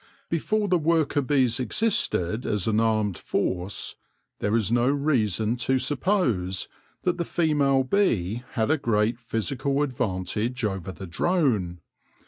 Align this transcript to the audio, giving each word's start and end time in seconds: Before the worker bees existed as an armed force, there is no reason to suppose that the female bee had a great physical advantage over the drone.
Before 0.31 0.67
the 0.67 0.79
worker 0.79 1.21
bees 1.21 1.59
existed 1.59 2.43
as 2.43 2.67
an 2.67 2.79
armed 2.79 3.19
force, 3.19 3.97
there 4.39 4.55
is 4.55 4.71
no 4.71 4.87
reason 4.89 5.57
to 5.57 5.77
suppose 5.77 6.67
that 7.03 7.17
the 7.19 7.23
female 7.23 7.83
bee 7.83 8.41
had 8.53 8.71
a 8.71 8.79
great 8.79 9.19
physical 9.19 9.83
advantage 9.83 10.63
over 10.65 10.91
the 10.91 11.05
drone. 11.05 11.81